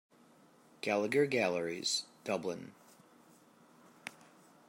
Gallagher 0.81 1.27
Galleries, 1.27 2.05
Dublin. 2.23 2.71